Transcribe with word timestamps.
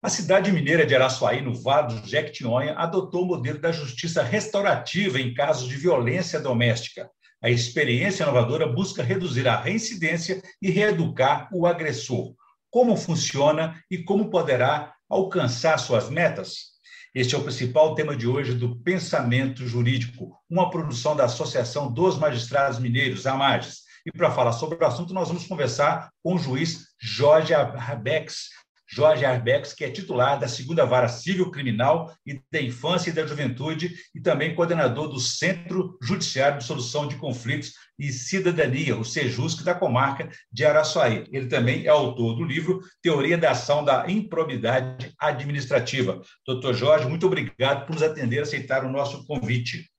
A 0.00 0.08
cidade 0.08 0.52
mineira 0.52 0.86
de 0.86 0.94
Araçuaí, 0.94 1.42
no 1.42 1.60
Vale 1.60 2.00
do 2.00 2.06
Jequitinhonha, 2.06 2.74
adotou 2.74 3.24
o 3.24 3.26
modelo 3.26 3.58
da 3.58 3.72
justiça 3.72 4.22
restaurativa 4.22 5.20
em 5.20 5.34
casos 5.34 5.68
de 5.68 5.74
violência 5.74 6.38
doméstica. 6.38 7.10
A 7.42 7.50
experiência 7.50 8.22
inovadora 8.22 8.68
busca 8.68 9.02
reduzir 9.02 9.48
a 9.48 9.60
reincidência 9.60 10.40
e 10.62 10.70
reeducar 10.70 11.48
o 11.52 11.66
agressor. 11.66 12.32
Como 12.70 12.96
funciona 12.96 13.82
e 13.90 13.98
como 13.98 14.30
poderá 14.30 14.94
alcançar 15.08 15.76
suas 15.78 16.08
metas? 16.08 16.78
Este 17.12 17.34
é 17.34 17.38
o 17.38 17.42
principal 17.42 17.96
tema 17.96 18.16
de 18.16 18.28
hoje 18.28 18.54
do 18.54 18.80
Pensamento 18.80 19.66
Jurídico, 19.66 20.30
uma 20.48 20.70
produção 20.70 21.16
da 21.16 21.24
Associação 21.24 21.92
dos 21.92 22.16
Magistrados 22.16 22.78
Mineiros, 22.78 23.26
AMAGES. 23.26 23.78
E 24.06 24.12
para 24.12 24.30
falar 24.30 24.52
sobre 24.52 24.78
o 24.78 24.86
assunto, 24.86 25.12
nós 25.12 25.26
vamos 25.26 25.44
conversar 25.44 26.08
com 26.22 26.36
o 26.36 26.38
juiz 26.38 26.86
Jorge 27.00 27.52
Arbex, 27.52 28.50
Jorge 28.90 29.24
Arbex, 29.24 29.74
que 29.74 29.84
é 29.84 29.90
titular 29.90 30.40
da 30.40 30.48
segunda 30.48 30.86
vara 30.86 31.08
civil 31.08 31.50
criminal 31.50 32.10
e 32.24 32.40
da 32.50 32.60
infância 32.60 33.10
e 33.10 33.12
da 33.12 33.26
juventude 33.26 33.94
e 34.14 34.20
também 34.20 34.54
coordenador 34.54 35.08
do 35.08 35.20
Centro 35.20 35.98
Judiciário 36.02 36.58
de 36.58 36.64
Solução 36.64 37.06
de 37.06 37.16
Conflitos 37.16 37.74
e 37.98 38.10
Cidadania, 38.10 38.96
o 38.96 39.04
SEJUSC, 39.04 39.62
da 39.62 39.74
comarca 39.74 40.30
de 40.50 40.64
Araçuaí. 40.64 41.24
Ele 41.30 41.48
também 41.48 41.84
é 41.84 41.88
autor 41.88 42.36
do 42.36 42.44
livro 42.44 42.80
Teoria 43.02 43.36
da 43.36 43.50
Ação 43.50 43.84
da 43.84 44.10
Improbidade 44.10 45.12
Administrativa. 45.18 46.22
Doutor 46.46 46.72
Jorge, 46.72 47.06
muito 47.06 47.26
obrigado 47.26 47.86
por 47.86 47.92
nos 47.92 48.02
atender 48.02 48.42
aceitar 48.42 48.84
o 48.84 48.90
nosso 48.90 49.26
convite. 49.26 49.90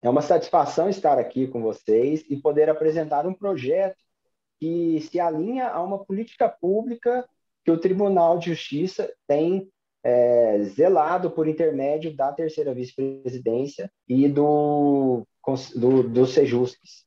É 0.00 0.08
uma 0.08 0.22
satisfação 0.22 0.88
estar 0.88 1.18
aqui 1.18 1.46
com 1.46 1.62
vocês 1.62 2.24
e 2.28 2.36
poder 2.36 2.68
apresentar 2.68 3.26
um 3.26 3.34
projeto 3.34 3.96
que 4.60 5.00
se 5.00 5.18
alinha 5.18 5.68
a 5.68 5.82
uma 5.82 6.04
política 6.04 6.48
pública 6.48 7.24
que 7.64 7.70
o 7.70 7.78
Tribunal 7.78 8.38
de 8.38 8.50
Justiça 8.50 9.12
tem 9.26 9.68
é, 10.04 10.62
zelado 10.64 11.30
por 11.30 11.46
intermédio 11.46 12.14
da 12.14 12.32
terceira 12.32 12.74
vice-presidência 12.74 13.90
e 14.08 14.28
do, 14.28 15.26
do, 15.76 16.02
do 16.02 16.26
Sejusques. 16.26 17.04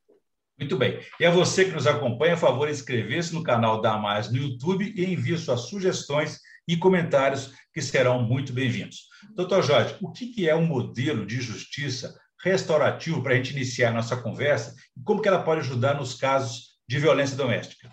Muito 0.57 0.77
bem. 0.77 0.99
E 1.19 1.25
a 1.25 1.31
você 1.31 1.65
que 1.65 1.71
nos 1.71 1.85
acompanha, 1.85 2.35
a 2.35 2.37
favor, 2.37 2.69
inscrever-se 2.69 3.33
no 3.33 3.43
canal 3.43 3.81
da 3.81 3.97
Mais 3.97 4.31
no 4.31 4.37
YouTube 4.37 4.93
e 4.95 5.03
envie 5.03 5.37
suas 5.37 5.61
sugestões 5.61 6.39
e 6.65 6.77
comentários 6.77 7.53
que 7.73 7.81
serão 7.81 8.21
muito 8.21 8.53
bem-vindos. 8.53 9.09
Doutor 9.35 9.61
Jorge, 9.61 9.97
o 10.01 10.11
que 10.11 10.47
é 10.47 10.55
um 10.55 10.65
modelo 10.65 11.25
de 11.25 11.41
justiça 11.41 12.17
restaurativo 12.41 13.21
para 13.21 13.33
a 13.33 13.35
gente 13.35 13.51
iniciar 13.51 13.89
a 13.89 13.93
nossa 13.93 14.15
conversa 14.15 14.73
e 14.95 15.03
como 15.03 15.21
que 15.21 15.27
ela 15.27 15.43
pode 15.43 15.61
ajudar 15.61 15.95
nos 15.95 16.13
casos 16.13 16.77
de 16.87 16.99
violência 16.99 17.35
doméstica? 17.35 17.91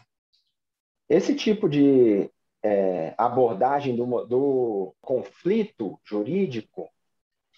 Esse 1.08 1.34
tipo 1.34 1.68
de 1.68 2.30
é, 2.62 3.14
abordagem 3.18 3.96
do, 3.96 4.24
do 4.26 4.94
conflito 5.00 5.98
jurídico, 6.04 6.88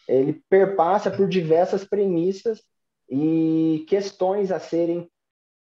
ele 0.08 0.42
perpassa 0.48 1.10
por 1.10 1.28
diversas 1.28 1.84
premissas 1.84 2.62
e 3.08 3.84
questões 3.88 4.50
a 4.50 4.58
serem 4.58 5.10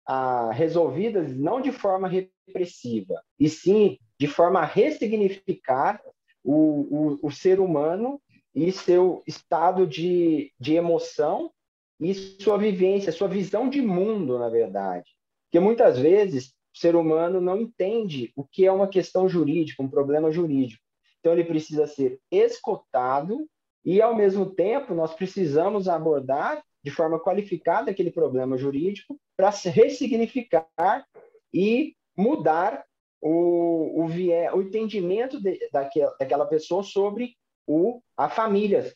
a, 0.05 0.51
resolvidas 0.51 1.35
não 1.35 1.61
de 1.61 1.71
forma 1.71 2.07
repressiva, 2.07 3.21
e 3.39 3.47
sim 3.47 3.97
de 4.19 4.27
forma 4.27 4.59
a 4.59 4.65
ressignificar 4.65 6.01
o, 6.43 7.17
o, 7.21 7.27
o 7.27 7.31
ser 7.31 7.59
humano 7.59 8.21
e 8.53 8.71
seu 8.71 9.21
estado 9.27 9.85
de, 9.85 10.51
de 10.59 10.73
emoção 10.73 11.51
e 11.99 12.13
sua 12.13 12.57
vivência, 12.57 13.11
sua 13.11 13.27
visão 13.27 13.69
de 13.69 13.81
mundo, 13.81 14.39
na 14.39 14.49
verdade. 14.49 15.09
Porque 15.45 15.59
muitas 15.59 15.97
vezes 15.97 16.53
ser 16.79 16.95
humano 16.95 17.41
não 17.41 17.59
entende 17.59 18.31
o 18.35 18.43
que 18.43 18.65
é 18.65 18.71
uma 18.71 18.87
questão 18.87 19.27
jurídica, 19.27 19.83
um 19.83 19.89
problema 19.89 20.31
jurídico. 20.31 20.81
Então, 21.19 21.33
ele 21.33 21.43
precisa 21.43 21.85
ser 21.85 22.19
escutado 22.31 23.45
e, 23.83 24.01
ao 24.01 24.15
mesmo 24.15 24.45
tempo, 24.45 24.93
nós 24.93 25.13
precisamos 25.13 25.87
abordar 25.89 26.63
de 26.83 26.91
forma 26.91 27.19
qualificada 27.19 27.91
aquele 27.91 28.11
problema 28.11 28.57
jurídico 28.57 29.19
para 29.35 29.49
ressignificar 29.49 31.05
e 31.53 31.95
mudar 32.17 32.85
o, 33.21 34.03
o, 34.03 34.07
vié, 34.07 34.53
o 34.53 34.61
entendimento 34.61 35.41
de, 35.41 35.59
daquela, 35.73 36.15
daquela 36.17 36.45
pessoa 36.45 36.83
sobre 36.83 37.35
o, 37.67 38.01
a 38.15 38.29
família, 38.29 38.93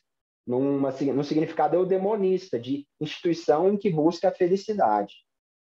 numa, 0.48 0.92
no 0.92 1.24
significado 1.24 1.76
eudemonista, 1.76 2.58
de 2.58 2.88
instituição 3.02 3.70
em 3.70 3.78
que 3.78 3.90
busca 3.90 4.30
a 4.30 4.34
felicidade. 4.34 5.14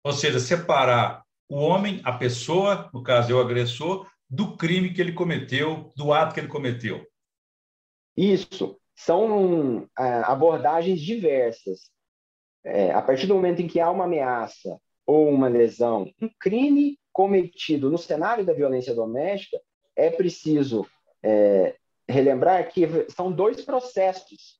Ou 0.04 0.14
seja, 0.14 0.40
separar 0.40 1.27
o 1.50 1.58
homem, 1.58 2.02
a 2.04 2.12
pessoa, 2.12 2.90
no 2.94 3.02
caso 3.02 3.32
é 3.32 3.36
o 3.36 3.40
agressor, 3.40 4.08
do 4.30 4.58
crime 4.58 4.94
que 4.94 5.00
ele 5.00 5.14
cometeu, 5.14 5.92
do 5.96 6.12
ato 6.12 6.34
que 6.34 6.40
ele 6.40 6.48
cometeu. 6.48 7.06
Isso. 8.16 8.78
São 8.96 9.88
é, 9.98 10.04
abordagens 10.26 11.00
diversas. 11.00 11.92
É, 12.66 12.92
a 12.92 13.02
partir 13.02 13.28
do 13.28 13.36
momento 13.36 13.62
em 13.62 13.68
que 13.68 13.80
há 13.80 13.90
uma 13.90 14.04
ameaça 14.06 14.78
ou 15.06 15.30
uma 15.30 15.48
lesão, 15.48 16.12
um 16.22 16.30
crime 16.40 17.00
cometido 17.14 17.90
no 17.90 17.98
cenário 17.98 18.46
da 18.46 18.54
violência 18.54 18.94
doméstica, 18.94 19.58
é 19.96 20.10
preciso 20.10 20.86
é, 21.24 21.76
relembrar 22.08 22.70
que 22.72 22.88
são 23.10 23.32
dois 23.32 23.62
processos 23.62 24.60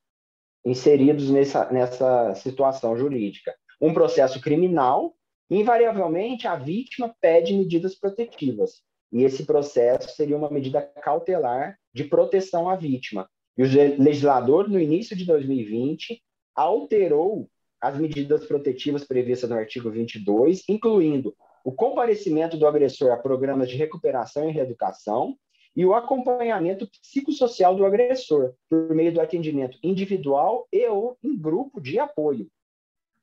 inseridos 0.64 1.30
nessa, 1.30 1.70
nessa 1.70 2.34
situação 2.36 2.96
jurídica. 2.96 3.54
Um 3.80 3.94
processo 3.94 4.40
criminal, 4.40 5.14
invariavelmente 5.50 6.46
a 6.46 6.56
vítima 6.56 7.14
pede 7.20 7.54
medidas 7.54 7.94
protetivas. 7.94 8.82
E 9.10 9.22
esse 9.24 9.46
processo 9.46 10.14
seria 10.14 10.36
uma 10.36 10.50
medida 10.50 10.82
cautelar 10.82 11.78
de 11.94 12.04
proteção 12.04 12.68
à 12.68 12.76
vítima. 12.76 13.28
E 13.56 13.62
o 13.62 14.02
legislador, 14.02 14.68
no 14.68 14.78
início 14.78 15.16
de 15.16 15.24
2020, 15.24 16.22
alterou 16.54 17.48
as 17.80 17.96
medidas 17.98 18.44
protetivas 18.46 19.04
previstas 19.04 19.48
no 19.48 19.56
artigo 19.56 19.90
22, 19.90 20.64
incluindo 20.68 21.34
o 21.64 21.72
comparecimento 21.72 22.56
do 22.56 22.66
agressor 22.66 23.12
a 23.12 23.16
programas 23.16 23.68
de 23.68 23.76
recuperação 23.76 24.48
e 24.48 24.52
reeducação 24.52 25.36
e 25.76 25.84
o 25.84 25.94
acompanhamento 25.94 26.88
psicossocial 26.88 27.74
do 27.76 27.84
agressor, 27.84 28.52
por 28.68 28.94
meio 28.94 29.12
do 29.12 29.20
atendimento 29.20 29.78
individual 29.82 30.66
e 30.72 30.86
ou 30.88 31.16
em 31.22 31.38
grupo 31.38 31.80
de 31.80 31.98
apoio. 31.98 32.48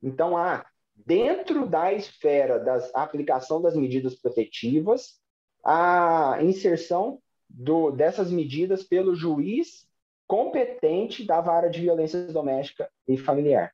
Então, 0.01 0.37
há 0.37 0.65
dentro 0.95 1.67
da 1.67 1.93
esfera 1.93 2.59
da 2.59 2.77
aplicação 2.93 3.61
das 3.61 3.75
medidas 3.75 4.15
protetivas, 4.15 5.19
a 5.63 6.37
inserção 6.41 7.19
do, 7.49 7.91
dessas 7.91 8.31
medidas 8.31 8.83
pelo 8.83 9.15
juiz 9.15 9.85
competente 10.27 11.23
da 11.25 11.41
vara 11.41 11.69
de 11.69 11.81
violência 11.81 12.27
doméstica 12.27 12.89
e 13.07 13.17
familiar. 13.17 13.71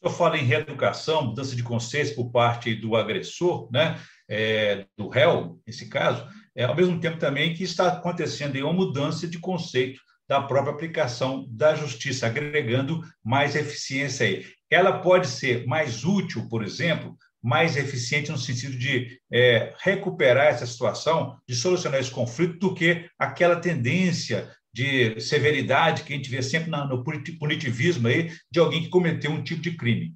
Eu 0.00 0.10
falo 0.10 0.34
em 0.34 0.44
reeducação, 0.44 1.26
mudança 1.26 1.54
de 1.54 1.62
conceitos 1.62 2.12
por 2.12 2.30
parte 2.30 2.74
do 2.74 2.96
agressor, 2.96 3.68
né, 3.70 4.00
é, 4.28 4.86
do 4.96 5.08
réu, 5.08 5.60
nesse 5.66 5.88
caso, 5.88 6.26
é, 6.56 6.64
ao 6.64 6.74
mesmo 6.74 7.00
tempo 7.00 7.18
também 7.18 7.54
que 7.54 7.62
está 7.62 7.88
acontecendo 7.88 8.56
uma 8.56 8.72
mudança 8.72 9.28
de 9.28 9.38
conceito 9.38 10.00
da 10.28 10.42
própria 10.42 10.72
aplicação 10.72 11.46
da 11.48 11.74
justiça, 11.74 12.26
agregando 12.26 13.00
mais 13.22 13.54
eficiência 13.54 14.26
aí. 14.26 14.44
Ela 14.72 15.00
pode 15.00 15.26
ser 15.28 15.66
mais 15.66 16.02
útil, 16.02 16.48
por 16.48 16.64
exemplo, 16.64 17.14
mais 17.42 17.76
eficiente 17.76 18.30
no 18.30 18.38
sentido 18.38 18.78
de 18.78 19.20
é, 19.30 19.74
recuperar 19.78 20.46
essa 20.46 20.64
situação, 20.64 21.36
de 21.46 21.54
solucionar 21.54 22.00
esse 22.00 22.10
conflito, 22.10 22.58
do 22.58 22.74
que 22.74 23.06
aquela 23.18 23.60
tendência 23.60 24.50
de 24.72 25.20
severidade 25.20 26.04
que 26.04 26.14
a 26.14 26.16
gente 26.16 26.30
vê 26.30 26.42
sempre 26.42 26.70
no 26.70 27.04
punitivismo 27.04 28.08
aí, 28.08 28.30
de 28.50 28.60
alguém 28.60 28.84
que 28.84 28.88
cometeu 28.88 29.30
um 29.30 29.42
tipo 29.42 29.60
de 29.60 29.76
crime. 29.76 30.14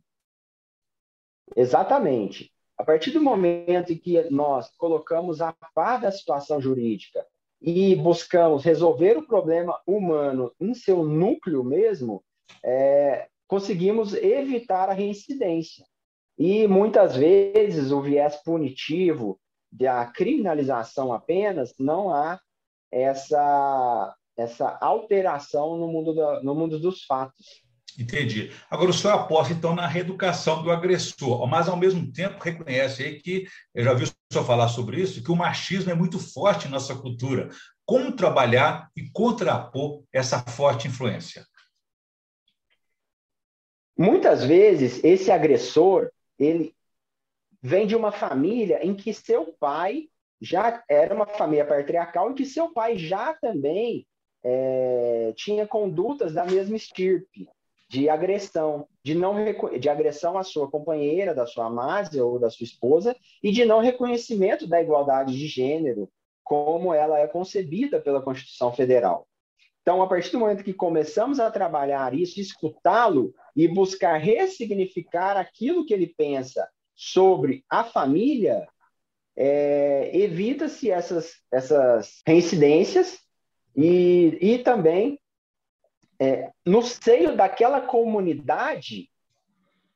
Exatamente. 1.54 2.50
A 2.78 2.84
partir 2.84 3.10
do 3.10 3.22
momento 3.22 3.92
em 3.92 3.98
que 3.98 4.30
nós 4.30 4.70
colocamos 4.78 5.42
a 5.42 5.54
par 5.74 6.00
da 6.00 6.10
situação 6.10 6.62
jurídica 6.62 7.26
e 7.60 7.94
buscamos 7.96 8.64
resolver 8.64 9.18
o 9.18 9.26
problema 9.26 9.78
humano 9.86 10.50
em 10.58 10.72
seu 10.72 11.04
núcleo 11.04 11.62
mesmo, 11.62 12.24
é, 12.64 13.28
conseguimos 13.46 14.14
evitar 14.14 14.88
a 14.88 14.92
reincidência. 14.92 15.84
E 16.38 16.66
muitas 16.66 17.16
vezes 17.16 17.90
o 17.90 18.00
viés 18.00 18.36
punitivo 18.44 19.40
da 19.72 20.06
criminalização 20.06 21.12
apenas 21.12 21.74
não 21.78 22.12
há 22.12 22.38
essa, 22.92 24.14
essa 24.36 24.78
alteração 24.80 25.76
no 25.78 25.88
mundo, 25.88 26.14
no 26.42 26.54
mundo 26.54 26.78
dos 26.78 27.04
fatos. 27.04 27.64
Entendi. 27.98 28.52
Agora, 28.70 28.90
o 28.90 28.94
senhor 28.94 29.14
aposta, 29.14 29.54
então, 29.54 29.74
na 29.74 29.86
reeducação 29.86 30.62
do 30.62 30.70
agressor, 30.70 31.46
mas, 31.46 31.66
ao 31.66 31.76
mesmo 31.76 32.12
tempo, 32.12 32.42
reconhece 32.42 33.02
aí 33.02 33.20
que, 33.20 33.46
eu 33.74 33.84
já 33.84 33.94
vi 33.94 34.04
o 34.04 34.12
senhor 34.30 34.44
falar 34.44 34.68
sobre 34.68 35.00
isso, 35.00 35.22
que 35.22 35.32
o 35.32 35.36
machismo 35.36 35.90
é 35.90 35.94
muito 35.94 36.18
forte 36.18 36.68
em 36.68 36.70
nossa 36.70 36.94
cultura. 36.94 37.48
Como 37.86 38.12
trabalhar 38.12 38.90
e 38.94 39.10
contrapor 39.10 40.02
essa 40.12 40.40
forte 40.40 40.88
influência? 40.88 41.46
Muitas 43.96 44.44
vezes, 44.44 45.02
esse 45.02 45.30
agressor, 45.30 46.10
ele 46.38 46.74
vem 47.62 47.86
de 47.86 47.96
uma 47.96 48.12
família 48.12 48.84
em 48.84 48.94
que 48.94 49.12
seu 49.12 49.54
pai 49.58 50.08
já 50.40 50.84
era 50.88 51.14
uma 51.14 51.26
família 51.26 51.64
patriarcal 51.64 52.30
e 52.30 52.34
que 52.34 52.44
seu 52.44 52.72
pai 52.72 52.98
já 52.98 53.32
também 53.34 54.06
é, 54.44 55.32
tinha 55.34 55.66
condutas 55.66 56.34
da 56.34 56.44
mesma 56.44 56.76
estirpe 56.76 57.48
de 57.88 58.08
agressão, 58.08 58.86
de 59.02 59.14
não 59.14 59.34
de 59.78 59.88
agressão 59.88 60.36
à 60.36 60.42
sua 60.42 60.70
companheira, 60.70 61.34
da 61.34 61.46
sua 61.46 61.66
amada 61.66 62.24
ou 62.24 62.38
da 62.38 62.50
sua 62.50 62.64
esposa 62.64 63.16
e 63.42 63.50
de 63.50 63.64
não 63.64 63.80
reconhecimento 63.80 64.66
da 64.66 64.80
igualdade 64.80 65.36
de 65.36 65.46
gênero 65.46 66.08
como 66.44 66.94
ela 66.94 67.18
é 67.18 67.26
concebida 67.26 68.00
pela 68.00 68.22
Constituição 68.22 68.72
Federal. 68.72 69.26
Então, 69.86 70.02
a 70.02 70.08
partir 70.08 70.32
do 70.32 70.40
momento 70.40 70.64
que 70.64 70.74
começamos 70.74 71.38
a 71.38 71.48
trabalhar 71.48 72.12
isso, 72.12 72.40
escutá-lo 72.40 73.32
e 73.54 73.68
buscar 73.68 74.16
ressignificar 74.16 75.36
aquilo 75.36 75.86
que 75.86 75.94
ele 75.94 76.08
pensa 76.08 76.68
sobre 76.92 77.64
a 77.70 77.84
família, 77.84 78.66
é, 79.36 80.10
evita-se 80.12 80.90
essas, 80.90 81.36
essas 81.52 82.20
reincidências 82.26 83.20
e, 83.76 84.36
e 84.40 84.58
também 84.58 85.20
é, 86.18 86.50
no 86.64 86.82
seio 86.82 87.36
daquela 87.36 87.80
comunidade 87.80 89.08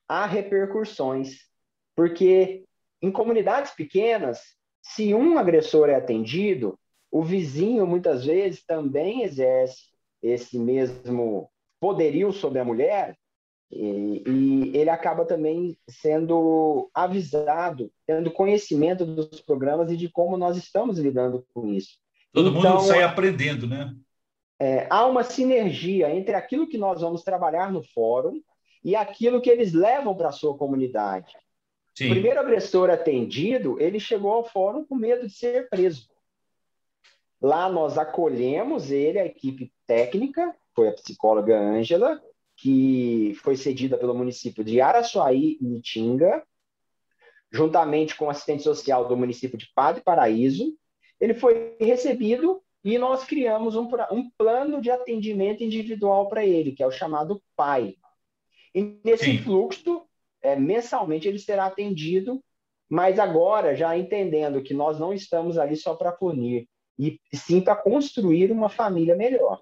há 0.07 0.25
repercussões, 0.25 1.49
porque 1.97 2.65
em 3.03 3.11
comunidades 3.11 3.73
pequenas, 3.73 4.55
se 4.81 5.13
um 5.13 5.37
agressor 5.37 5.89
é 5.89 5.97
atendido, 5.97 6.79
o 7.11 7.23
vizinho 7.23 7.87
muitas 7.87 8.25
vezes 8.25 8.65
também 8.65 9.23
exerce 9.23 9.91
esse 10.23 10.59
mesmo 10.59 11.51
poderio 11.81 12.33
sobre 12.33 12.59
a 12.59 12.65
mulher 12.65 13.17
e, 13.71 14.23
e, 14.27 14.77
ele 14.77 14.91
acaba 14.91 15.25
também 15.25 15.79
sendo 15.89 16.91
avisado, 16.93 17.91
tendo 18.05 18.31
conhecimento 18.31 19.07
dos 19.07 19.41
programas 19.41 19.91
e 19.93 19.97
de 19.97 20.09
como 20.09 20.37
nós 20.37 20.57
estamos 20.57 20.99
lidando 20.99 21.47
com 21.55 21.69
isso. 21.73 21.99
Todo 22.33 22.51
então, 22.51 22.75
mundo 22.75 22.83
sai 22.83 23.03
aprendendo, 23.03 23.67
né? 23.69 23.95
É, 24.59 24.87
há 24.91 25.07
uma 25.07 25.23
sinergia 25.23 26.15
entre 26.15 26.35
aquilo 26.35 26.69
que 26.69 26.77
nós 26.77 27.01
vamos 27.01 27.23
trabalhar 27.23 27.73
no 27.73 27.83
fórum 27.83 28.43
e 28.85 28.97
aquilo 28.97 29.41
que 29.41 29.49
eles 29.49 29.73
levam 29.73 30.15
para 30.17 30.29
a 30.29 30.33
sua 30.33 30.57
comunidade. 30.57 31.33
Sim. 31.97 32.09
O 32.09 32.11
primeiro 32.11 32.41
agressor 32.41 32.91
atendido, 32.91 33.81
ele 33.81 34.01
chegou 34.01 34.33
ao 34.33 34.45
fórum 34.45 34.85
com 34.85 34.97
medo 34.97 35.27
de 35.27 35.33
ser 35.33 35.69
preso. 35.69 36.10
Lá 37.41 37.69
nós 37.69 37.97
acolhemos 37.97 38.91
ele, 38.91 39.19
a 39.19 39.27
equipe 39.27 39.73
técnica, 39.87 40.55
foi 40.75 40.89
a 40.89 40.93
psicóloga 40.93 41.59
Ângela, 41.59 42.21
que 42.57 43.35
foi 43.43 43.57
cedida 43.57 43.97
pelo 43.97 44.15
município 44.15 44.63
de 44.63 44.81
Araçuaí 44.81 45.57
e 45.61 45.77
Itinga, 45.79 46.43
juntamente 47.51 48.15
com 48.15 48.27
o 48.27 48.31
assistente 48.31 48.63
social 48.63 49.09
do 49.09 49.17
município 49.17 49.57
de 49.57 49.71
Padre 49.75 50.03
Paraíso. 50.03 50.75
Ele 51.19 51.35
foi 51.35 51.77
recebido 51.81 52.63
e 52.85 52.99
nós 52.99 53.25
criamos 53.25 53.75
um, 53.75 53.89
um 54.13 54.31
plano 54.37 54.81
de 54.81 54.91
atendimento 54.91 55.63
individual 55.63 56.29
para 56.29 56.45
ele, 56.45 56.73
que 56.73 56.83
é 56.83 56.87
o 56.87 56.93
chamado 56.93 57.43
PAI. 57.57 57.95
E 58.75 59.01
nesse 59.05 59.25
Sim. 59.25 59.39
fluxo, 59.39 60.03
é, 60.43 60.57
mensalmente 60.57 61.27
ele 61.27 61.39
será 61.39 61.67
atendido, 61.67 62.43
mas 62.89 63.19
agora 63.19 63.75
já 63.75 63.97
entendendo 63.97 64.63
que 64.63 64.75
nós 64.75 64.99
não 64.99 65.13
estamos 65.13 65.59
ali 65.59 65.77
só 65.77 65.95
para 65.95 66.13
punir, 66.13 66.69
e 67.01 67.37
sim 67.37 67.61
para 67.61 67.77
construir 67.77 68.53
uma 68.53 68.69
família 68.69 69.15
melhor. 69.15 69.61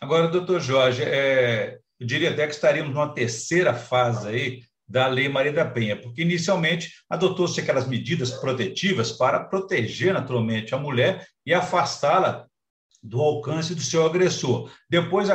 Agora, 0.00 0.28
doutor 0.28 0.60
Jorge, 0.60 1.02
é, 1.02 1.78
eu 1.98 2.06
diria 2.06 2.30
até 2.30 2.46
que 2.46 2.54
estaríamos 2.54 2.92
numa 2.92 3.14
terceira 3.14 3.74
fase 3.74 4.28
aí 4.28 4.62
da 4.88 5.06
Lei 5.06 5.28
Maria 5.28 5.52
da 5.52 5.64
Penha, 5.64 6.00
porque 6.00 6.22
inicialmente 6.22 6.90
adotou-se 7.08 7.60
aquelas 7.60 7.86
medidas 7.86 8.32
protetivas 8.32 9.12
para 9.12 9.44
proteger 9.44 10.12
naturalmente 10.12 10.74
a 10.74 10.78
mulher 10.78 11.24
e 11.46 11.54
afastá-la 11.54 12.46
do 13.02 13.20
alcance 13.20 13.74
do 13.74 13.80
seu 13.80 14.04
agressor. 14.04 14.70
Depois, 14.88 15.28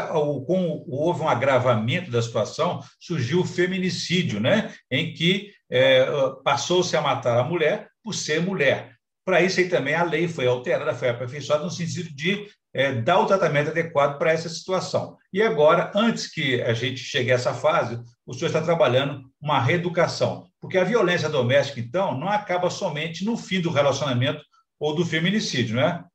com 0.45 0.85
houve 0.87 1.21
um 1.21 1.29
agravamento 1.29 2.11
da 2.11 2.21
situação, 2.21 2.81
surgiu 2.99 3.41
o 3.41 3.45
feminicídio, 3.45 4.39
né? 4.39 4.73
em 4.91 5.13
que 5.13 5.51
é, 5.69 6.05
passou-se 6.43 6.95
a 6.95 7.01
matar 7.01 7.37
a 7.39 7.43
mulher 7.43 7.87
por 8.03 8.13
ser 8.13 8.41
mulher. 8.41 8.94
Para 9.25 9.41
isso 9.41 9.59
aí 9.59 9.67
também 9.67 9.95
a 9.95 10.03
lei 10.03 10.27
foi 10.27 10.45
alterada, 10.45 10.93
foi 10.93 11.09
aperfeiçoada 11.09 11.63
no 11.63 11.71
sentido 11.71 12.13
de 12.15 12.47
é, 12.71 12.93
dar 12.93 13.19
o 13.19 13.25
tratamento 13.25 13.71
adequado 13.71 14.19
para 14.19 14.31
essa 14.31 14.47
situação. 14.47 15.17
E 15.33 15.41
agora, 15.41 15.91
antes 15.95 16.31
que 16.31 16.61
a 16.61 16.73
gente 16.75 16.99
chegue 16.99 17.31
a 17.31 17.35
essa 17.35 17.51
fase, 17.51 17.99
o 18.23 18.33
senhor 18.33 18.47
está 18.47 18.61
trabalhando 18.61 19.23
uma 19.41 19.59
reeducação, 19.59 20.47
porque 20.61 20.77
a 20.77 20.83
violência 20.83 21.27
doméstica, 21.27 21.79
então, 21.79 22.15
não 22.15 22.29
acaba 22.29 22.69
somente 22.69 23.25
no 23.25 23.35
fim 23.35 23.59
do 23.59 23.71
relacionamento 23.71 24.43
ou 24.79 24.93
do 24.93 25.03
feminicídio, 25.03 25.77
não 25.77 25.83
é? 25.83 26.05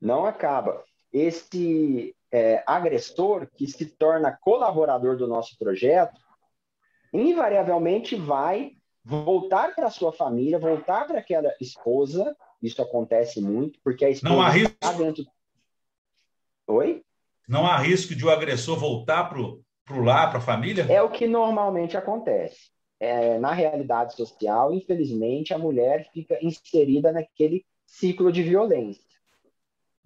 Não 0.00 0.24
acaba. 0.24 0.84
Esse 1.12 2.14
é, 2.30 2.62
agressor 2.66 3.48
que 3.56 3.66
se 3.66 3.86
torna 3.86 4.38
colaborador 4.40 5.16
do 5.16 5.26
nosso 5.26 5.58
projeto, 5.58 6.20
invariavelmente 7.12 8.14
vai 8.14 8.72
voltar 9.04 9.74
para 9.74 9.90
sua 9.90 10.12
família, 10.12 10.58
voltar 10.58 11.06
para 11.06 11.18
aquela 11.18 11.52
esposa. 11.60 12.36
Isso 12.62 12.80
acontece 12.80 13.40
muito, 13.40 13.80
porque 13.82 14.04
a 14.04 14.10
esposa 14.10 14.34
não 14.34 14.40
há 14.40 14.48
risco. 14.50 14.74
está 14.74 14.92
dentro 14.92 15.24
Oi? 16.66 17.02
Não 17.48 17.66
há 17.66 17.76
risco 17.76 18.14
de 18.14 18.24
o 18.24 18.30
agressor 18.30 18.78
voltar 18.78 19.24
para 19.24 19.38
o 19.40 20.00
lar, 20.00 20.30
para 20.30 20.38
a 20.38 20.42
família? 20.42 20.86
É 20.88 21.02
o 21.02 21.10
que 21.10 21.26
normalmente 21.26 21.96
acontece. 21.96 22.70
É, 23.00 23.36
na 23.38 23.52
realidade 23.52 24.14
social, 24.14 24.72
infelizmente, 24.72 25.52
a 25.52 25.58
mulher 25.58 26.08
fica 26.14 26.38
inserida 26.40 27.10
naquele 27.10 27.66
ciclo 27.84 28.30
de 28.30 28.42
violência, 28.42 29.02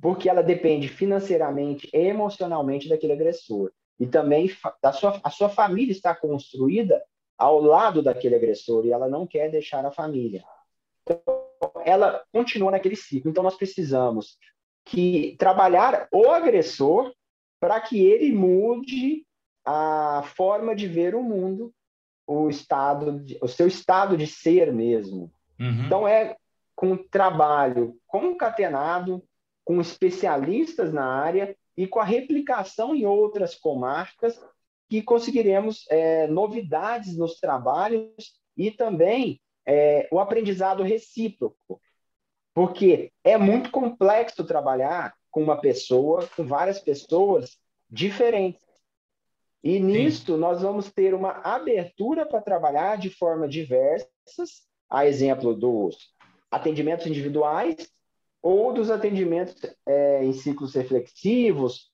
porque 0.01 0.31
ela 0.31 0.43
depende 0.43 0.89
financeiramente 0.89 1.91
e 1.93 1.99
emocionalmente 1.99 2.89
daquele 2.89 3.13
agressor. 3.13 3.71
E 4.01 4.07
também 4.07 4.51
da 4.83 4.93
sua, 4.93 5.21
a 5.23 5.31
sua 5.31 5.51
família 5.51 5.93
está 5.93 6.15
construída 6.15 7.03
ao 7.39 7.61
lado 7.61 8.03
daquele 8.03 8.35
agressor 8.35 8.87
e 8.87 8.93
ela 8.93 9.09
não 9.09 9.27
quer 9.27 9.51
deixar 9.51 9.85
a 9.85 9.91
família. 9.91 10.45
Então, 11.03 11.21
ela 11.85 12.25
continua 12.33 12.71
naquele 12.71 12.97
ciclo. 12.97 13.31
Então, 13.31 13.43
nós 13.43 13.57
precisamos 13.57 14.39
que 14.85 15.37
trabalhar 15.39 16.09
o 16.13 16.31
agressor 16.31 17.13
para 17.61 17.81
que 17.81 18.05
ele 18.05 18.33
mude 18.33 19.27
a 19.65 20.23
forma 20.37 20.75
de 20.75 20.87
ver 20.87 21.15
o 21.15 21.23
mundo, 21.23 21.73
o 22.27 22.49
estado, 22.49 23.21
de, 23.21 23.37
o 23.43 23.49
seu 23.49 23.67
estado 23.67 24.17
de 24.17 24.27
ser 24.27 24.73
mesmo. 24.73 25.33
Uhum. 25.59 25.87
Então 25.87 26.07
é 26.07 26.37
com 26.75 26.97
trabalho 26.97 27.97
concatenado 28.07 29.23
com 29.65 29.81
especialistas 29.81 30.93
na 30.93 31.05
área 31.05 31.57
e 31.77 31.87
com 31.87 31.99
a 31.99 32.05
replicação 32.05 32.95
em 32.95 33.05
outras 33.05 33.55
comarcas 33.55 34.41
que 34.89 35.03
conseguiremos 35.03 35.85
é, 35.91 36.27
novidades 36.27 37.17
nos 37.17 37.39
trabalhos 37.39 38.41
e 38.57 38.71
também 38.71 39.41
é, 39.67 40.09
o 40.13 40.21
aprendizado 40.21 40.83
recíproco. 40.83 41.81
Porque 42.55 43.13
é 43.23 43.37
muito 43.37 43.71
complexo 43.71 44.45
trabalhar 44.45 45.15
com 45.31 45.43
uma 45.43 45.61
pessoa, 45.61 46.27
com 46.35 46.47
várias 46.47 46.79
pessoas 46.79 47.59
diferentes. 47.91 48.63
E 49.63 49.79
nisto 49.81 50.35
Sim. 50.35 50.41
nós 50.41 50.63
vamos 50.63 50.91
ter 50.93 51.13
uma 51.13 51.33
abertura 51.43 52.25
para 52.25 52.41
trabalhar 52.41 52.97
de 52.97 53.11
forma 53.11 53.49
diversas, 53.49 54.67
a 54.89 55.07
exemplo 55.07 55.55
dos 55.55 56.15
atendimentos 56.51 57.07
individuais 57.07 57.91
ou 58.41 58.73
dos 58.73 58.91
atendimentos 58.91 59.57
é, 59.85 60.25
em 60.25 60.33
ciclos 60.33 60.75
reflexivos, 60.75 61.91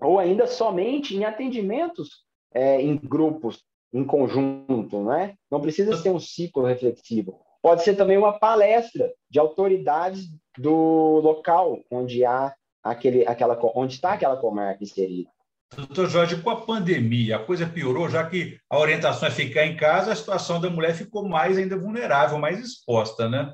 ou 0.00 0.18
ainda 0.18 0.46
somente 0.46 1.16
em 1.16 1.24
atendimentos 1.24 2.24
é, 2.52 2.80
em 2.80 2.96
grupos, 2.96 3.64
em 3.92 4.04
conjunto, 4.04 5.00
não 5.00 5.12
é? 5.12 5.34
Não 5.50 5.60
precisa 5.60 5.96
ser 5.96 6.10
um 6.10 6.20
ciclo 6.20 6.64
reflexivo. 6.64 7.40
Pode 7.62 7.82
ser 7.82 7.96
também 7.96 8.16
uma 8.16 8.38
palestra 8.38 9.12
de 9.28 9.38
autoridades 9.38 10.28
do 10.56 11.20
local 11.20 11.80
onde 11.90 12.24
há 12.24 12.54
aquele, 12.82 13.26
aquela, 13.26 13.58
onde 13.74 13.94
está 13.94 14.12
aquela 14.12 14.36
comarca 14.36 14.84
inserida. 14.84 15.30
Doutor 15.74 16.08
Jorge, 16.08 16.40
com 16.40 16.50
a 16.50 16.64
pandemia, 16.64 17.36
a 17.36 17.44
coisa 17.44 17.66
piorou, 17.66 18.08
já 18.08 18.28
que 18.28 18.58
a 18.70 18.78
orientação 18.78 19.26
é 19.26 19.32
ficar 19.32 19.66
em 19.66 19.76
casa, 19.76 20.12
a 20.12 20.16
situação 20.16 20.60
da 20.60 20.70
mulher 20.70 20.94
ficou 20.94 21.28
mais 21.28 21.58
ainda 21.58 21.76
vulnerável, 21.76 22.38
mais 22.38 22.60
exposta, 22.60 23.28
né? 23.28 23.52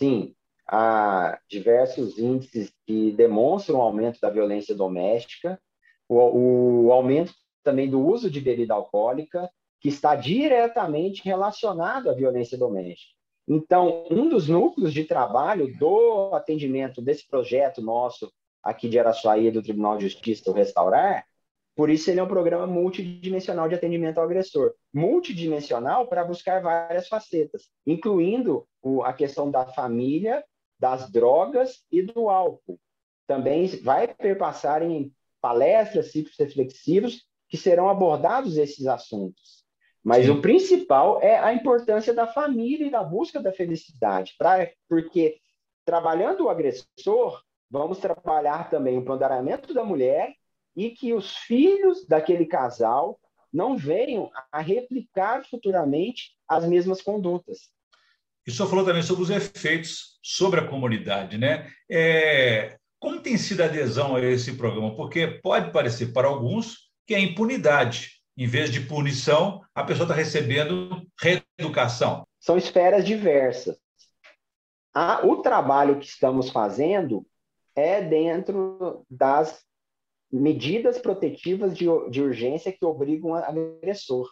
Sim, 0.00 0.35
há 0.66 1.38
diversos 1.48 2.18
índices 2.18 2.72
que 2.86 3.12
demonstram 3.12 3.78
o 3.78 3.82
aumento 3.82 4.20
da 4.20 4.30
violência 4.30 4.74
doméstica, 4.74 5.60
o, 6.08 6.86
o 6.86 6.92
aumento 6.92 7.32
também 7.62 7.88
do 7.88 8.00
uso 8.00 8.30
de 8.30 8.40
bebida 8.40 8.74
alcoólica 8.74 9.50
que 9.80 9.88
está 9.88 10.14
diretamente 10.16 11.22
relacionado 11.24 12.10
à 12.10 12.14
violência 12.14 12.56
doméstica. 12.56 13.14
Então, 13.48 14.04
um 14.10 14.28
dos 14.28 14.48
núcleos 14.48 14.92
de 14.92 15.04
trabalho 15.04 15.72
do 15.78 16.34
atendimento 16.34 17.00
desse 17.00 17.26
projeto 17.28 17.80
nosso 17.80 18.32
aqui 18.62 18.88
de 18.88 18.98
Araçuaí 18.98 19.50
do 19.50 19.62
Tribunal 19.62 19.96
de 19.96 20.08
Justiça, 20.08 20.50
o 20.50 20.54
Restaurar, 20.54 21.24
Por 21.76 21.90
isso 21.90 22.10
ele 22.10 22.18
é 22.18 22.22
um 22.22 22.28
programa 22.28 22.66
multidimensional 22.66 23.68
de 23.68 23.74
atendimento 23.74 24.16
ao 24.16 24.24
agressor. 24.24 24.72
Multidimensional 24.94 26.08
para 26.08 26.24
buscar 26.24 26.62
várias 26.62 27.06
facetas, 27.06 27.68
incluindo 27.86 28.66
a 29.04 29.12
questão 29.12 29.50
da 29.50 29.66
família, 29.66 30.42
das 30.78 31.10
drogas 31.10 31.84
e 31.90 32.02
do 32.02 32.28
álcool. 32.28 32.78
Também 33.26 33.66
vai 33.82 34.12
perpassar 34.12 34.82
em 34.82 35.12
palestras, 35.40 36.12
ciclos 36.12 36.36
reflexivos, 36.38 37.26
que 37.48 37.56
serão 37.56 37.88
abordados 37.88 38.56
esses 38.56 38.86
assuntos. 38.86 39.64
Mas 40.02 40.26
Sim. 40.26 40.32
o 40.32 40.40
principal 40.40 41.20
é 41.20 41.38
a 41.38 41.52
importância 41.52 42.14
da 42.14 42.26
família 42.26 42.86
e 42.86 42.90
da 42.90 43.02
busca 43.02 43.40
da 43.40 43.52
felicidade, 43.52 44.34
pra, 44.38 44.70
porque 44.88 45.38
trabalhando 45.84 46.44
o 46.44 46.48
agressor, 46.48 47.42
vamos 47.70 47.98
trabalhar 47.98 48.70
também 48.70 48.98
o 48.98 49.04
ponderamento 49.04 49.74
da 49.74 49.84
mulher 49.84 50.32
e 50.76 50.90
que 50.90 51.12
os 51.12 51.36
filhos 51.36 52.06
daquele 52.06 52.46
casal 52.46 53.18
não 53.52 53.76
venham 53.76 54.30
a 54.52 54.60
replicar 54.60 55.44
futuramente 55.48 56.36
as 56.46 56.66
mesmas 56.66 57.00
condutas. 57.00 57.70
E 58.46 58.52
senhor 58.52 58.68
falou 58.68 58.84
também 58.84 59.02
sobre 59.02 59.24
os 59.24 59.30
efeitos 59.30 60.18
sobre 60.22 60.60
a 60.60 60.66
comunidade, 60.66 61.36
né? 61.36 61.70
É, 61.90 62.76
como 62.98 63.20
tem 63.20 63.36
sido 63.36 63.62
a 63.62 63.66
adesão 63.66 64.16
a 64.16 64.20
esse 64.20 64.56
programa? 64.56 64.94
Porque 64.94 65.26
pode 65.26 65.72
parecer 65.72 66.12
para 66.12 66.28
alguns 66.28 66.90
que 67.06 67.14
é 67.14 67.20
impunidade, 67.20 68.20
em 68.36 68.46
vez 68.46 68.70
de 68.70 68.80
punição, 68.80 69.62
a 69.74 69.82
pessoa 69.84 70.04
está 70.04 70.14
recebendo 70.14 71.02
reeducação. 71.20 72.26
São 72.40 72.56
esferas 72.56 73.04
diversas. 73.04 73.76
O 75.24 75.36
trabalho 75.36 75.98
que 75.98 76.06
estamos 76.06 76.50
fazendo 76.50 77.26
é 77.74 78.00
dentro 78.00 79.04
das 79.10 79.64
medidas 80.32 80.98
protetivas 80.98 81.76
de 81.76 82.20
urgência 82.20 82.72
que 82.72 82.84
obrigam 82.84 83.30
o 83.30 83.34
agressor. 83.34 84.28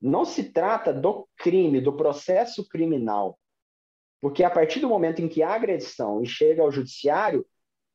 Não 0.00 0.24
se 0.24 0.44
trata 0.44 0.92
do 0.92 1.28
crime, 1.36 1.80
do 1.80 1.92
processo 1.92 2.66
criminal, 2.68 3.38
porque 4.20 4.44
a 4.44 4.50
partir 4.50 4.80
do 4.80 4.88
momento 4.88 5.20
em 5.20 5.28
que 5.28 5.42
a 5.42 5.54
agressão 5.54 6.24
chega 6.24 6.62
ao 6.62 6.70
judiciário, 6.70 7.46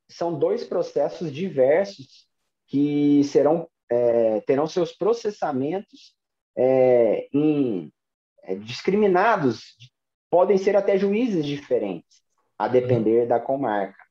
são 0.07 0.38
dois 0.38 0.63
processos 0.63 1.31
diversos 1.31 2.27
que 2.67 3.24
serão 3.25 3.67
é, 3.89 4.41
terão 4.41 4.65
seus 4.65 4.91
processamentos 4.91 6.15
é, 6.55 7.27
em, 7.33 7.91
é, 8.43 8.55
discriminados, 8.55 9.75
podem 10.29 10.57
ser 10.57 10.75
até 10.75 10.98
juízes 10.98 11.45
diferentes, 11.45 12.22
a 12.57 12.67
depender 12.67 13.27
da 13.27 13.39
comarca. 13.39 14.01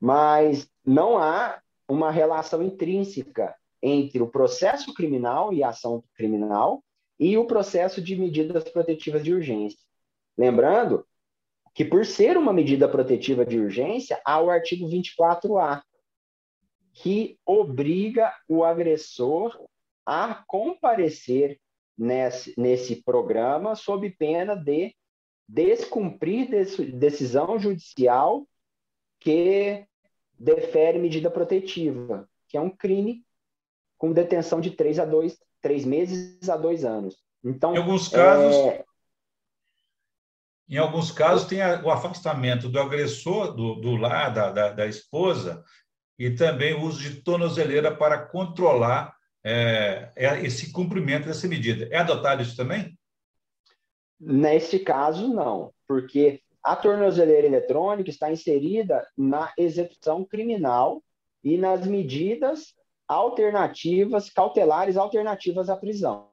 Mas 0.00 0.68
não 0.84 1.18
há 1.18 1.60
uma 1.88 2.10
relação 2.10 2.62
intrínseca 2.62 3.54
entre 3.80 4.20
o 4.20 4.28
processo 4.28 4.92
criminal 4.92 5.52
e 5.52 5.62
a 5.62 5.68
ação 5.68 6.02
criminal 6.14 6.82
e 7.18 7.36
o 7.36 7.46
processo 7.46 8.00
de 8.00 8.16
medidas 8.16 8.64
protetivas 8.64 9.22
de 9.22 9.32
urgência. 9.32 9.78
Lembrando 10.36 11.06
que, 11.74 11.84
por 11.84 12.04
ser 12.04 12.36
uma 12.36 12.52
medida 12.52 12.88
protetiva 12.88 13.44
de 13.44 13.58
urgência, 13.58 14.20
há 14.24 14.40
o 14.40 14.50
artigo 14.50 14.88
24A, 14.88 15.82
que 16.92 17.38
obriga 17.44 18.34
o 18.48 18.64
agressor 18.64 19.58
a 20.04 20.42
comparecer 20.46 21.58
nesse, 21.96 22.54
nesse 22.58 23.02
programa 23.02 23.74
sob 23.74 24.08
pena 24.10 24.54
de 24.54 24.94
descumprir 25.48 26.48
decisão 26.94 27.58
judicial 27.58 28.46
que 29.20 29.86
defere 30.38 30.98
medida 30.98 31.30
protetiva, 31.30 32.28
que 32.48 32.56
é 32.56 32.60
um 32.60 32.70
crime 32.70 33.24
com 33.96 34.12
detenção 34.12 34.60
de 34.60 34.70
três 34.70 34.98
a 34.98 35.04
dois, 35.04 35.38
três 35.66 35.84
meses 35.84 36.48
a 36.48 36.56
dois 36.56 36.84
anos. 36.84 37.16
Então, 37.44 37.74
em 37.74 37.78
alguns 37.78 38.06
casos, 38.06 38.54
é... 38.54 38.84
em 40.68 40.76
alguns 40.76 41.10
casos 41.10 41.48
tem 41.48 41.58
o 41.82 41.90
afastamento 41.90 42.68
do 42.68 42.78
agressor 42.78 43.52
do, 43.52 43.74
do 43.74 43.96
lar 43.96 44.32
da, 44.32 44.52
da, 44.52 44.70
da 44.70 44.86
esposa 44.86 45.64
e 46.16 46.30
também 46.30 46.72
o 46.72 46.82
uso 46.82 47.02
de 47.02 47.20
tornozeleira 47.20 47.92
para 47.92 48.16
controlar 48.26 49.12
é, 49.44 50.12
é, 50.14 50.40
esse 50.46 50.70
cumprimento 50.72 51.26
dessa 51.26 51.48
medida. 51.48 51.88
É 51.90 51.98
adotado 51.98 52.42
isso 52.42 52.56
também? 52.56 52.96
Neste 54.20 54.78
caso, 54.78 55.34
não, 55.34 55.72
porque 55.88 56.42
a 56.62 56.76
tornozeleira 56.76 57.48
eletrônica 57.48 58.08
está 58.08 58.30
inserida 58.30 59.04
na 59.18 59.52
execução 59.58 60.24
criminal 60.24 61.02
e 61.42 61.58
nas 61.58 61.84
medidas 61.84 62.72
alternativas, 63.08 64.30
cautelares 64.30 64.96
alternativas 64.96 65.68
à 65.68 65.76
prisão. 65.76 66.28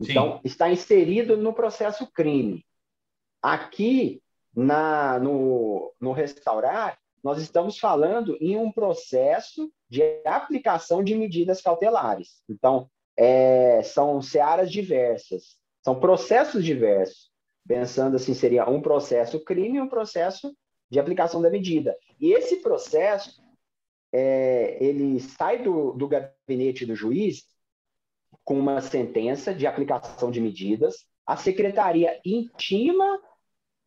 Então, 0.00 0.34
Sim. 0.34 0.40
está 0.44 0.70
inserido 0.70 1.36
no 1.36 1.52
processo 1.52 2.06
crime. 2.12 2.64
Aqui, 3.40 4.22
na, 4.54 5.18
no, 5.18 5.92
no 6.00 6.12
restaurar, 6.12 6.98
nós 7.22 7.38
estamos 7.38 7.78
falando 7.78 8.36
em 8.40 8.56
um 8.56 8.70
processo 8.70 9.70
de 9.88 10.02
aplicação 10.24 11.02
de 11.02 11.14
medidas 11.14 11.60
cautelares. 11.60 12.42
Então, 12.48 12.90
é, 13.16 13.82
são 13.82 14.20
searas 14.20 14.70
diversas, 14.70 15.56
são 15.82 15.98
processos 15.98 16.64
diversos. 16.64 17.30
Pensando 17.66 18.14
assim, 18.14 18.32
seria 18.32 18.68
um 18.68 18.80
processo 18.80 19.40
crime 19.40 19.78
e 19.78 19.80
um 19.80 19.88
processo 19.88 20.56
de 20.88 21.00
aplicação 21.00 21.42
da 21.42 21.50
medida. 21.50 21.96
E 22.20 22.32
esse 22.32 22.56
processo, 22.62 23.42
é, 24.18 24.78
ele 24.82 25.20
sai 25.20 25.62
do, 25.62 25.92
do 25.92 26.08
gabinete 26.08 26.86
do 26.86 26.96
juiz 26.96 27.44
com 28.42 28.58
uma 28.58 28.80
sentença 28.80 29.54
de 29.54 29.66
aplicação 29.66 30.30
de 30.30 30.40
medidas, 30.40 31.04
a 31.26 31.36
secretaria 31.36 32.18
intima 32.24 33.20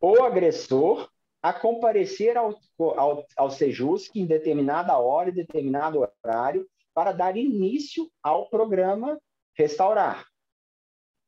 o 0.00 0.22
agressor 0.22 1.10
a 1.42 1.52
comparecer 1.52 2.36
ao, 2.36 2.56
ao, 2.78 3.26
ao 3.36 3.50
Sejusc 3.50 4.14
em 4.14 4.24
determinada 4.24 4.96
hora 4.98 5.30
e 5.30 5.34
determinado 5.34 6.08
horário 6.24 6.64
para 6.94 7.10
dar 7.10 7.36
início 7.36 8.08
ao 8.22 8.48
programa 8.48 9.20
Restaurar. 9.54 10.26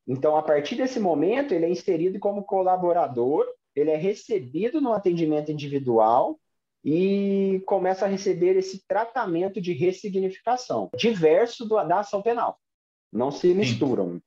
Então, 0.07 0.37
a 0.37 0.43
partir 0.43 0.77
desse 0.77 1.01
momento, 1.01 1.53
ele 1.53 1.67
é 1.67 1.71
inserido 1.71 2.21
como 2.21 2.45
colaborador, 2.45 3.45
ele 3.75 3.91
é 3.91 3.97
recebido 3.97 4.81
no 4.81 4.93
atendimento 4.93 5.51
individual 5.51 6.39
e 6.85 7.63
começa 7.67 8.05
a 8.05 8.09
receber 8.09 8.57
esse 8.57 8.85
tratamento 8.87 9.61
de 9.61 9.73
ressignificação, 9.73 10.91
diverso 10.97 11.67
do, 11.67 11.83
da 11.85 12.01
ação 12.01 12.23
penal. 12.23 12.59
Não 13.13 13.31
se 13.31 13.55
misturam. 13.55 14.21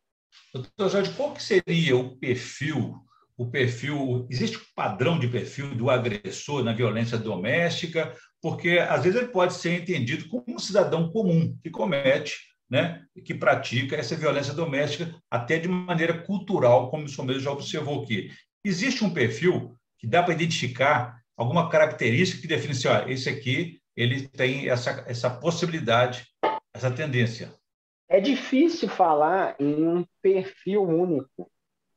Doutor 0.54 0.90
Jorge, 0.90 1.14
qual 1.14 1.34
que 1.34 1.42
seria 1.42 1.96
o 1.98 2.18
perfil 2.18 3.06
o 3.38 3.46
perfil, 3.46 4.26
existe 4.30 4.58
um 4.58 4.62
padrão 4.74 5.20
de 5.20 5.28
perfil 5.28 5.76
do 5.76 5.90
agressor 5.90 6.64
na 6.64 6.72
violência 6.72 7.18
doméstica, 7.18 8.16
porque 8.42 8.80
às 8.80 9.04
vezes 9.04 9.20
ele 9.20 9.32
pode 9.32 9.54
ser 9.56 9.82
entendido 9.82 10.30
como 10.30 10.46
um 10.48 10.60
cidadão 10.60 11.10
comum 11.12 11.58
que 11.62 11.70
comete, 11.70 12.38
né, 12.70 13.04
que 13.26 13.34
pratica 13.34 13.96
essa 13.96 14.16
violência 14.16 14.54
doméstica 14.54 15.14
até 15.30 15.60
de 15.60 15.68
maneira 15.68 16.24
cultural, 16.24 16.90
como 16.90 17.04
o 17.04 17.10
senhor 17.10 17.28
mesmo 17.28 17.42
já 17.42 17.52
observou 17.52 18.04
aqui. 18.04 18.32
Existe 18.64 19.04
um 19.04 19.14
perfil 19.14 19.76
que 20.00 20.08
dá 20.08 20.24
para 20.24 20.34
identificar 20.34 21.22
alguma 21.38 21.70
característica 21.70 22.42
que 22.42 22.48
define 22.48 22.72
assim, 22.72 22.88
ó, 22.88 23.08
esse 23.08 23.30
aqui 23.30 23.82
ele 23.96 24.28
tem 24.28 24.70
essa, 24.70 25.04
essa 25.08 25.30
possibilidade, 25.30 26.28
essa 26.74 26.92
tendência. 26.92 27.54
É 28.08 28.20
difícil 28.20 28.88
falar 28.88 29.56
em 29.60 29.88
um 29.88 30.06
perfil 30.22 30.84
único 30.84 31.50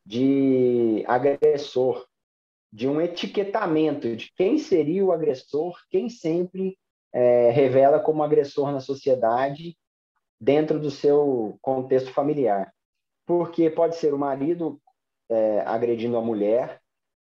de 0.05 1.05
agressor, 1.07 2.07
de 2.73 2.89
um 2.89 3.01
etiquetamento 3.01 4.17
de 4.17 4.33
quem 4.35 4.59
seria 4.59 5.05
o 5.05 5.13
agressor, 5.13 5.79
quem 5.91 6.09
sempre 6.09 6.79
é, 7.13 7.51
revela 7.51 7.99
como 7.99 8.23
agressor 8.23 8.73
na 8.73 8.81
sociedade 8.81 9.77
dentro 10.41 10.79
do 10.79 10.91
seu 10.91 11.59
contexto 11.61 12.13
familiar. 12.13 12.73
Porque 13.27 13.69
pode 13.69 13.97
ser 13.97 14.15
o 14.15 14.19
marido 14.19 14.81
é, 15.29 15.61
agredindo 15.61 16.17
a 16.17 16.23
mulher, 16.23 16.81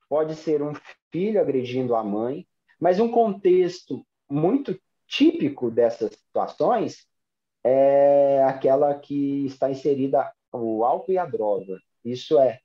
pode 0.09 0.37
ser 0.37 0.63
um 0.63 0.73
filho 1.17 1.41
agredindo 1.41 1.97
a 1.97 2.05
mãe, 2.05 2.47
mas 2.79 3.01
um 3.01 3.11
contexto 3.11 4.07
muito 4.29 4.79
típico 5.09 5.71
dessas 5.71 6.11
situações 6.13 7.07
é 7.65 8.45
aquela 8.45 8.95
que 8.99 9.47
está 9.47 9.71
inserida 9.71 10.31
o 10.53 10.85
álcool 10.85 11.13
e 11.13 11.19
a 11.19 11.25
droga. 11.25 11.79
Isso 12.05 12.39
é 12.39 12.61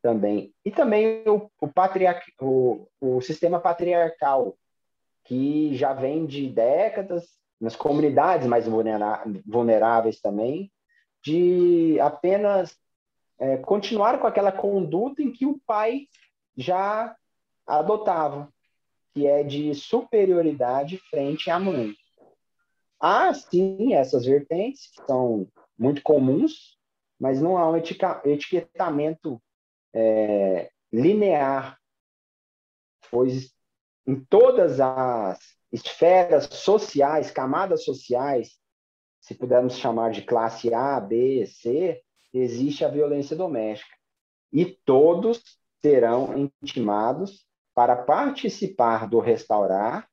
também. 0.00 0.54
E 0.64 0.70
também 0.70 1.22
o, 1.28 1.50
o, 1.60 1.68
patriar, 1.68 2.22
o, 2.40 2.88
o 2.98 3.20
sistema 3.20 3.60
patriarcal, 3.60 4.56
que 5.24 5.74
já 5.76 5.92
vem 5.92 6.24
de 6.24 6.48
décadas, 6.48 7.28
nas 7.60 7.76
comunidades 7.76 8.46
mais 8.46 8.64
vulneráveis 9.46 10.18
também, 10.18 10.72
de 11.22 12.00
apenas 12.00 12.74
é, 13.38 13.58
continuar 13.58 14.18
com 14.18 14.26
aquela 14.26 14.50
conduta 14.50 15.22
em 15.22 15.30
que 15.30 15.44
o 15.44 15.60
pai 15.66 16.08
já 16.56 17.14
adotava, 17.78 18.52
que 19.14 19.26
é 19.26 19.42
de 19.42 19.74
superioridade 19.74 20.98
frente 21.10 21.50
à 21.50 21.58
mãe. 21.58 21.94
Há, 23.00 23.32
sim, 23.34 23.94
essas 23.94 24.24
vertentes, 24.24 24.90
que 24.90 25.04
são 25.06 25.48
muito 25.78 26.02
comuns, 26.02 26.78
mas 27.18 27.40
não 27.40 27.56
há 27.56 27.70
um 27.70 27.76
etiquetamento 27.76 29.42
é, 29.94 30.70
linear, 30.92 31.78
pois 33.10 33.52
em 34.06 34.16
todas 34.24 34.80
as 34.80 35.38
esferas 35.72 36.46
sociais, 36.46 37.30
camadas 37.30 37.84
sociais, 37.84 38.58
se 39.20 39.34
pudermos 39.34 39.76
chamar 39.76 40.10
de 40.10 40.22
classe 40.22 40.74
A, 40.74 40.98
B, 41.00 41.46
C, 41.46 42.02
existe 42.34 42.84
a 42.84 42.88
violência 42.88 43.36
doméstica. 43.36 43.96
E 44.52 44.66
todos 44.66 45.42
serão 45.80 46.50
intimados 46.62 47.46
para 47.74 47.96
participar 47.96 49.08
do 49.08 49.18
restaurar, 49.18 50.08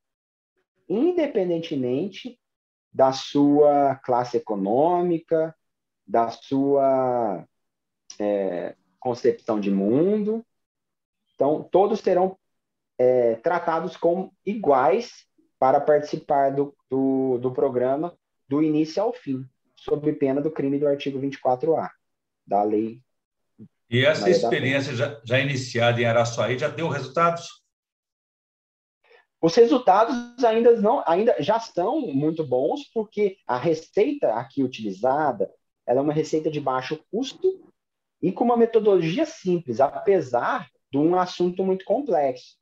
independentemente 0.87 2.39
da 2.91 3.11
sua 3.11 3.95
classe 3.97 4.37
econômica, 4.37 5.55
da 6.07 6.29
sua 6.29 7.45
é, 8.19 8.75
concepção 8.99 9.59
de 9.59 9.69
mundo. 9.69 10.45
Então, 11.35 11.63
todos 11.63 11.99
serão 11.99 12.37
é, 12.97 13.35
tratados 13.35 13.95
como 13.95 14.33
iguais 14.45 15.25
para 15.59 15.79
participar 15.79 16.51
do, 16.51 16.75
do, 16.89 17.37
do 17.37 17.51
programa 17.51 18.17
do 18.47 18.63
início 18.63 19.03
ao 19.03 19.13
fim, 19.13 19.47
sob 19.75 20.11
pena 20.13 20.41
do 20.41 20.49
crime 20.49 20.79
do 20.79 20.87
artigo 20.87 21.19
24A 21.19 21.89
da 22.45 22.63
lei. 22.63 23.01
E 23.89 24.05
essa 24.05 24.29
experiência 24.29 24.95
já, 24.95 25.19
já 25.23 25.39
iniciada 25.39 25.99
em 25.99 26.05
Araçuaí 26.05 26.59
já 26.59 26.67
deu 26.67 26.87
resultados? 26.87 27.47
Os 29.41 29.55
resultados 29.55 30.43
ainda 30.43 30.79
não, 30.79 31.01
ainda 31.07 31.35
já 31.39 31.57
estão 31.57 32.01
muito 32.01 32.45
bons, 32.45 32.83
porque 32.93 33.37
a 33.47 33.57
receita 33.57 34.33
aqui 34.33 34.63
utilizada, 34.63 35.49
ela 35.87 35.99
é 35.99 36.03
uma 36.03 36.13
receita 36.13 36.51
de 36.51 36.59
baixo 36.59 36.99
custo 37.09 37.71
e 38.21 38.31
com 38.31 38.43
uma 38.43 38.57
metodologia 38.57 39.25
simples, 39.25 39.79
apesar 39.79 40.69
de 40.91 40.97
um 40.97 41.17
assunto 41.17 41.63
muito 41.63 41.85
complexo. 41.85 42.57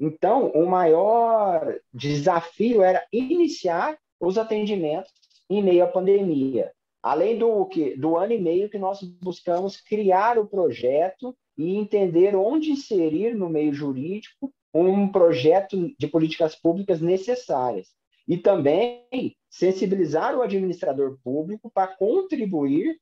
Então, 0.00 0.48
o 0.48 0.66
maior 0.66 1.78
desafio 1.92 2.82
era 2.82 3.06
iniciar 3.12 3.96
os 4.18 4.38
atendimentos 4.38 5.12
em 5.50 5.62
meio 5.62 5.84
à 5.84 5.86
pandemia. 5.86 6.72
Além 7.02 7.36
do 7.36 7.66
que 7.66 7.96
do 7.96 8.16
ano 8.16 8.32
e 8.32 8.40
meio 8.40 8.70
que 8.70 8.78
nós 8.78 9.02
buscamos 9.02 9.80
criar 9.80 10.38
o 10.38 10.46
projeto 10.46 11.36
e 11.58 11.76
entender 11.76 12.36
onde 12.36 12.70
inserir 12.70 13.34
no 13.34 13.50
meio 13.50 13.74
jurídico 13.74 14.52
um 14.72 15.08
projeto 15.08 15.92
de 15.98 16.06
políticas 16.06 16.54
públicas 16.54 17.00
necessárias. 17.00 17.88
E 18.26 18.38
também 18.38 19.36
sensibilizar 19.50 20.36
o 20.36 20.42
administrador 20.42 21.18
público 21.22 21.70
para 21.70 21.88
contribuir 21.88 22.96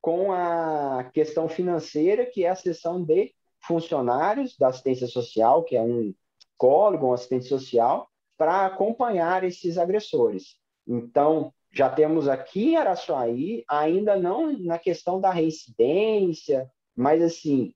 com 0.00 0.32
a 0.32 1.08
questão 1.14 1.48
financeira, 1.48 2.26
que 2.26 2.44
é 2.44 2.50
a 2.50 2.56
sessão 2.56 3.02
de 3.02 3.32
funcionários 3.66 4.56
da 4.58 4.68
assistência 4.68 5.06
social, 5.06 5.62
que 5.64 5.76
é 5.76 5.80
um 5.80 6.12
psicólogo, 6.38 7.06
um 7.06 7.12
assistente 7.12 7.46
social, 7.46 8.10
para 8.36 8.66
acompanhar 8.66 9.44
esses 9.44 9.78
agressores. 9.78 10.56
Então, 10.86 11.54
já 11.74 11.88
temos 11.88 12.28
aqui 12.28 12.70
em 12.70 12.76
Araçuaí, 12.76 13.64
ainda 13.68 14.16
não 14.16 14.56
na 14.58 14.78
questão 14.78 15.20
da 15.20 15.30
reincidência, 15.30 16.70
mas 16.94 17.20
assim, 17.20 17.74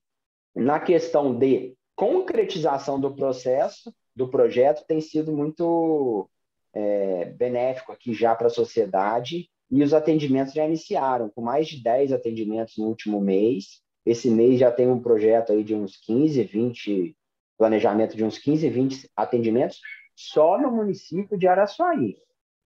na 0.54 0.78
questão 0.78 1.36
de 1.36 1.76
concretização 1.96 3.00
do 3.00 3.12
processo, 3.12 3.92
do 4.14 4.28
projeto, 4.28 4.86
tem 4.86 5.00
sido 5.00 5.32
muito 5.32 6.30
é, 6.72 7.24
benéfico 7.24 7.90
aqui 7.90 8.14
já 8.14 8.36
para 8.36 8.46
a 8.46 8.50
sociedade 8.50 9.50
e 9.68 9.82
os 9.82 9.92
atendimentos 9.92 10.54
já 10.54 10.64
iniciaram, 10.64 11.28
com 11.28 11.42
mais 11.42 11.66
de 11.66 11.82
10 11.82 12.12
atendimentos 12.12 12.76
no 12.78 12.86
último 12.86 13.20
mês. 13.20 13.82
Esse 14.06 14.30
mês 14.30 14.60
já 14.60 14.70
tem 14.70 14.88
um 14.88 15.00
projeto 15.00 15.52
aí 15.52 15.64
de 15.64 15.74
uns 15.74 15.96
15, 15.96 16.42
20, 16.44 17.16
planejamento 17.58 18.16
de 18.16 18.24
uns 18.24 18.38
15, 18.38 18.68
20 18.70 19.10
atendimentos 19.16 19.80
só 20.14 20.56
no 20.56 20.70
município 20.70 21.36
de 21.36 21.48
Araçuaí 21.48 22.16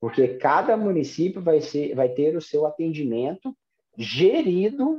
porque 0.02 0.26
cada 0.34 0.76
município 0.76 1.40
vai, 1.40 1.60
ser, 1.60 1.94
vai 1.94 2.08
ter 2.08 2.36
o 2.36 2.40
seu 2.40 2.66
atendimento 2.66 3.56
gerido 3.96 4.98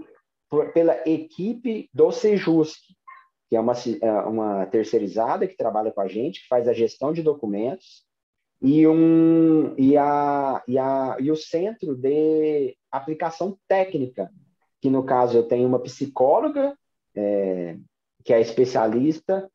por, 0.49 0.71
pela 0.71 0.97
equipe 1.06 1.89
do 1.93 2.10
Sejusc, 2.10 2.80
que 3.49 3.56
é 3.58 3.60
uma, 3.60 3.73
é 4.01 4.12
uma 4.21 4.65
terceirizada 4.67 5.45
que 5.45 5.58
trabalha 5.58 5.91
com 5.91 5.99
a 5.99 6.08
gente, 6.08 6.39
que 6.39 6.47
faz 6.47 6.69
a 6.69 6.73
gestão 6.73 7.12
de 7.12 7.21
documentos, 7.21 8.06
e, 8.62 8.88
um, 8.88 9.75
e, 9.77 9.97
a, 9.97 10.63
e, 10.65 10.77
a, 10.77 11.17
e 11.19 11.30
o 11.30 11.36
centro 11.36 11.97
de 11.97 12.73
aplicação 12.89 13.60
técnica, 13.67 14.32
que 14.80 14.89
no 14.89 15.04
caso 15.04 15.38
eu 15.38 15.43
tenho 15.43 15.67
uma 15.67 15.82
psicóloga, 15.82 16.77
é, 17.13 17.75
que 18.23 18.32
é 18.32 18.39
especialista, 18.39 19.51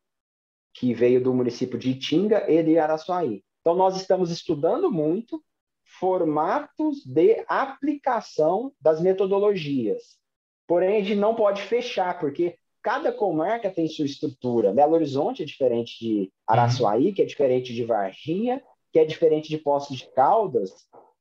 que 0.74 0.92
veio 0.92 1.22
do 1.22 1.32
município 1.32 1.78
de 1.78 1.92
Itinga 1.92 2.44
e 2.50 2.62
de 2.62 2.78
Araçuaí. 2.78 3.42
Então, 3.68 3.76
nós 3.76 3.96
estamos 3.96 4.30
estudando 4.30 4.90
muito 4.90 5.44
formatos 6.00 7.04
de 7.04 7.44
aplicação 7.46 8.72
das 8.80 8.98
metodologias. 8.98 10.16
Porém, 10.66 10.96
a 10.96 11.00
gente 11.04 11.16
não 11.16 11.34
pode 11.34 11.60
fechar, 11.60 12.18
porque 12.18 12.56
cada 12.82 13.12
comarca 13.12 13.70
tem 13.70 13.86
sua 13.86 14.06
estrutura. 14.06 14.72
Belo 14.72 14.94
Horizonte 14.94 15.42
é 15.42 15.44
diferente 15.44 15.98
de 16.00 16.32
Araçuaí, 16.46 17.12
que 17.12 17.20
é 17.20 17.26
diferente 17.26 17.74
de 17.74 17.84
Varginha, 17.84 18.62
que 18.90 18.98
é 18.98 19.04
diferente 19.04 19.50
de 19.50 19.58
Poços 19.58 19.98
de 19.98 20.10
Caldas, 20.14 20.70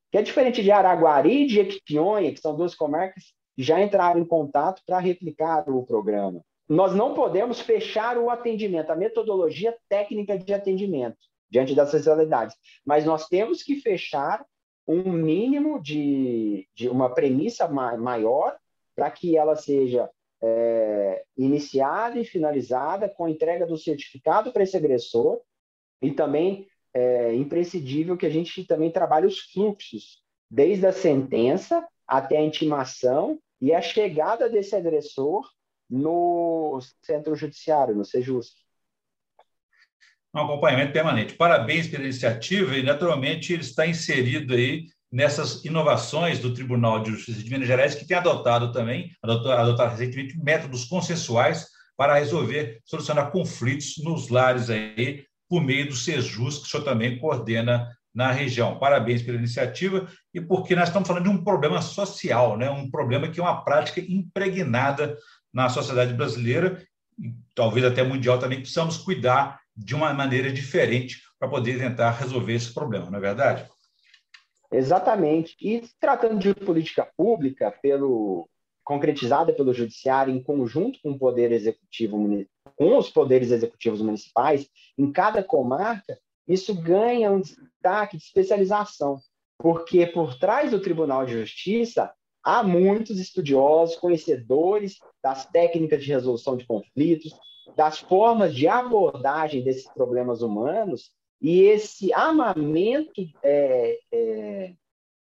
que 0.10 0.17
é 0.17 0.21
diferente 0.21 0.63
de 0.63 0.71
Araguari 0.71 1.43
e 1.43 1.47
de 1.47 1.60
Equitinhonha, 1.60 2.31
que 2.31 2.39
são 2.39 2.55
duas 2.55 2.73
comarcas 2.73 3.33
que 3.57 3.62
já 3.62 3.81
entraram 3.81 4.21
em 4.21 4.25
contato 4.25 4.81
para 4.86 4.99
replicar 4.99 5.69
o 5.69 5.86
programa. 5.86 6.39
Nós 6.69 6.95
não 6.95 7.13
podemos 7.13 7.60
fechar 7.60 8.17
o 8.17 8.29
atendimento, 8.29 8.89
a 8.89 8.95
metodologia 8.95 9.75
técnica 9.89 10.39
de 10.39 10.53
atendimento 10.53 11.17
diante 11.49 11.75
dessas 11.75 12.05
realidades. 12.05 12.55
Mas 12.86 13.05
nós 13.05 13.27
temos 13.27 13.63
que 13.63 13.79
fechar 13.79 14.45
um 14.88 15.12
mínimo 15.12 15.81
de, 15.81 16.67
de 16.73 16.88
uma 16.88 17.13
premissa 17.13 17.67
ma 17.67 17.97
maior 17.97 18.55
para 18.95 19.12
que 19.12 19.38
ela 19.38 19.55
seja 19.55 20.10
é, 20.41 21.23
iniciada 21.38 22.19
e 22.19 22.25
finalizada 22.25 23.10
com 23.10 23.25
a 23.25 23.29
entrega 23.29 23.65
do 23.65 23.77
certificado 23.77 24.51
para 24.51 24.63
esse 24.63 24.77
agressor 24.77 25.41
e 26.01 26.12
também 26.12 26.67
é 26.93 27.33
imprescindível 27.36 28.17
que 28.17 28.25
a 28.25 28.29
gente 28.29 28.63
também 28.65 28.89
trabalhe 28.89 29.27
os 29.27 29.39
fluxos, 29.39 30.23
desde 30.49 30.86
a 30.88 30.91
sentença 30.91 31.86
até 32.07 32.38
a 32.38 32.41
intimação 32.41 33.39
e 33.60 33.73
a 33.73 33.81
chegada 33.81 34.49
desse 34.49 34.75
agressor 34.75 35.47
no 35.89 36.79
centro 37.01 37.36
judiciário, 37.36 37.95
no 37.95 38.05
SEJUSC 38.05 38.66
um 40.41 40.45
acompanhamento 40.45 40.93
permanente. 40.93 41.34
Parabéns 41.34 41.88
pela 41.88 42.04
iniciativa 42.04 42.78
e, 42.78 42.84
naturalmente, 42.84 43.54
ele 43.54 43.62
está 43.62 43.86
inserido 43.86 44.54
aí 44.54 44.86
nessas 45.12 45.63
inovações 45.63 46.39
do 46.39 46.54
Tribunal 46.54 47.02
de 47.02 47.12
Justiça 47.12 47.41
de 47.41 47.50
Minas 47.50 47.67
Gerais, 47.67 47.95
que 47.95 48.06
tem 48.06 48.17
adotado 48.17 48.71
também, 48.71 49.12
adotado, 49.23 49.91
recentemente, 49.91 50.38
métodos 50.38 50.86
consensuais 50.86 51.67
para 51.95 52.15
resolver, 52.15 52.80
solucionar 52.86 53.32
conflitos 53.32 53.95
nos 54.04 54.30
lares 54.30 54.69
aí, 54.69 55.26
por 55.50 55.63
meio 55.63 55.88
do 55.88 55.95
SEJUS, 55.95 56.60
que 56.60 56.65
o 56.65 56.69
senhor 56.69 56.84
também 56.84 57.17
coordena 57.17 57.89
na 58.13 58.32
região. 58.32 58.78
Parabéns 58.78 59.21
pela 59.21 59.38
iniciativa 59.38 60.08
e 60.34 60.41
porque 60.41 60.76
nós 60.76 60.89
estamos 60.89 61.08
falando 61.08 61.23
de 61.23 61.30
um 61.30 61.43
problema 61.43 61.82
social, 61.82 62.58
né? 62.58 62.69
um 62.69 62.89
problema 62.89 63.30
que 63.30 63.39
é 63.39 63.43
uma 63.43 63.63
prática 63.63 64.02
impregnada 64.02 65.15
na 65.54 65.69
sociedade 65.69 66.13
brasileira 66.13 66.84
e 67.19 67.34
talvez 67.56 67.86
até 67.86 68.04
mundial 68.04 68.38
também, 68.38 68.60
precisamos 68.60 68.97
cuidar 68.97 69.60
de 69.77 69.93
uma 69.93 70.13
maneira 70.13 70.51
diferente 70.51 71.21
para 71.39 71.47
poder 71.47 71.77
tentar 71.77 72.11
resolver 72.11 72.53
esse 72.53 72.73
problema, 72.73 73.09
não 73.11 73.19
é 73.19 73.21
verdade? 73.21 73.69
Exatamente. 74.71 75.55
E 75.61 75.83
tratando 75.99 76.39
de 76.39 76.53
política 76.53 77.07
pública, 77.15 77.71
pelo 77.81 78.49
concretizada 78.83 79.51
pelo 79.51 79.73
judiciário 79.73 80.33
em 80.33 80.41
conjunto 80.41 80.99
com 81.03 81.11
o 81.11 81.19
poder 81.19 81.51
executivo 81.51 82.17
com 82.77 82.97
os 82.97 83.09
poderes 83.09 83.51
executivos 83.51 84.01
municipais 84.01 84.69
em 84.97 85.11
cada 85.11 85.43
comarca, 85.43 86.17
isso 86.47 86.73
ganha 86.73 87.29
um 87.29 87.41
destaque 87.41 88.15
de 88.15 88.23
especialização, 88.23 89.19
porque 89.57 90.07
por 90.07 90.39
trás 90.39 90.71
do 90.71 90.79
Tribunal 90.79 91.25
de 91.25 91.33
Justiça 91.33 92.13
há 92.47 92.63
muitos 92.63 93.19
estudiosos, 93.19 93.97
conhecedores 93.97 94.99
das 95.21 95.45
técnicas 95.47 96.01
de 96.01 96.13
resolução 96.13 96.55
de 96.55 96.65
conflitos, 96.65 97.36
das 97.75 97.99
formas 97.99 98.55
de 98.55 98.69
abordagem 98.69 99.62
desses 99.62 99.91
problemas 99.93 100.41
humanos 100.41 101.12
e 101.41 101.63
esse 101.63 102.13
armamento 102.13 103.21
é, 103.43 103.99
é, 104.13 104.73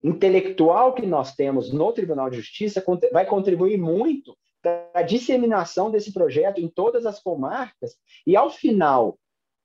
intelectual 0.05 0.95
que 0.95 1.05
nós 1.05 1.35
temos 1.35 1.73
no 1.73 1.93
Tribunal 1.93 2.31
de 2.31 2.37
Justiça 2.37 2.85
vai 3.13 3.27
contribuir 3.27 3.77
muito 3.77 4.37
para 4.63 4.89
a 4.95 5.03
disseminação 5.03 5.91
desse 5.91 6.13
projeto 6.13 6.61
em 6.61 6.69
todas 6.69 7.05
as 7.07 7.21
comarcas. 7.21 7.97
E, 8.25 8.37
ao 8.37 8.51
final, 8.51 9.19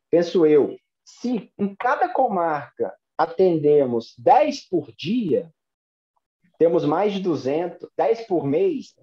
penso 0.10 0.48
eu, 0.48 0.76
se 1.06 1.52
em 1.60 1.76
cada 1.76 2.10
comarca 2.10 2.92
atendemos 3.16 4.16
10 4.18 4.68
por 4.68 4.92
dia, 4.98 5.54
temos 6.62 6.86
mais 6.86 7.12
de 7.12 7.20
200, 7.22 7.90
10 7.98 8.28
por 8.28 8.46
mês, 8.46 8.94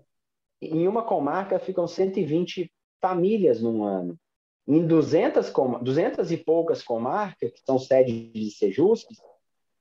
em 0.62 0.86
uma 0.86 1.02
comarca 1.02 1.58
ficam 1.58 1.88
120 1.88 2.72
famílias 3.02 3.60
num 3.60 3.82
ano. 3.82 4.16
Em 4.64 4.86
200, 4.86 5.52
200 5.82 6.30
e 6.30 6.36
poucas 6.36 6.84
comarcas, 6.84 7.50
que 7.50 7.60
são 7.66 7.76
sedes 7.76 8.32
de 8.32 8.52
Sejusc, 8.52 9.08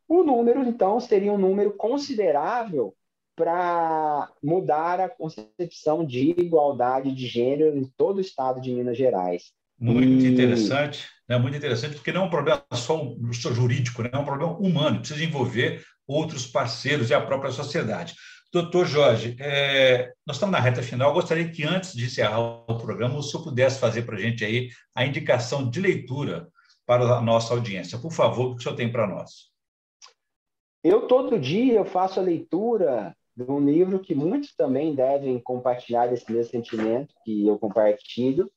o 0.07 0.23
número, 0.23 0.63
então, 0.63 0.99
seria 0.99 1.31
um 1.31 1.37
número 1.37 1.71
considerável 1.71 2.95
para 3.35 4.27
mudar 4.41 4.99
a 4.99 5.07
concepção 5.07 6.03
de 6.03 6.31
igualdade 6.31 7.13
de 7.13 7.27
gênero 7.27 7.77
em 7.77 7.85
todo 7.95 8.17
o 8.17 8.21
estado 8.21 8.59
de 8.59 8.73
Minas 8.73 8.97
Gerais. 8.97 9.51
Muito 9.79 10.25
e... 10.25 10.33
interessante, 10.33 11.07
né? 11.29 11.37
muito 11.37 11.55
interessante, 11.55 11.93
porque 11.93 12.11
não 12.11 12.23
é 12.23 12.25
um 12.25 12.31
problema 12.31 12.65
só, 12.73 12.99
só 13.33 13.53
jurídico, 13.53 14.01
né? 14.01 14.09
é 14.11 14.17
um 14.17 14.25
problema 14.25 14.57
humano, 14.57 14.97
precisa 14.97 15.23
envolver 15.23 15.85
outros 16.07 16.47
parceiros 16.47 17.09
e 17.09 17.13
a 17.13 17.21
própria 17.21 17.51
sociedade. 17.51 18.15
Doutor 18.51 18.85
Jorge, 18.85 19.35
é, 19.39 20.13
nós 20.25 20.37
estamos 20.37 20.53
na 20.53 20.59
reta 20.59 20.81
final. 20.81 21.09
Eu 21.09 21.15
gostaria 21.15 21.51
que, 21.51 21.63
antes 21.63 21.93
de 21.93 22.05
encerrar 22.05 22.39
o 22.39 22.77
programa, 22.77 23.17
o 23.17 23.21
senhor 23.21 23.43
pudesse 23.43 23.79
fazer 23.79 24.03
para 24.03 24.15
a 24.15 24.19
gente 24.19 24.45
aí 24.45 24.69
a 24.95 25.05
indicação 25.05 25.69
de 25.69 25.81
leitura 25.81 26.47
para 26.85 27.03
a 27.17 27.21
nossa 27.21 27.53
audiência. 27.53 27.99
Por 27.99 28.11
favor, 28.11 28.47
o 28.47 28.55
que 28.55 28.61
o 28.61 28.63
senhor 28.63 28.75
tem 28.75 28.89
para 28.89 29.05
nós? 29.05 29.51
Eu, 30.81 31.07
todo 31.07 31.37
dia, 31.37 31.73
eu 31.73 31.85
faço 31.85 32.19
a 32.19 32.23
leitura 32.23 33.13
de 33.35 33.43
um 33.43 33.59
livro 33.59 33.99
que 33.99 34.15
muitos 34.15 34.55
também 34.55 34.95
devem 34.95 35.37
compartilhar 35.39 36.11
esse 36.11 36.31
mesmo 36.31 36.49
sentimento 36.49 37.13
que 37.25 37.45
eu 37.45 37.59
compartilho. 37.59 38.49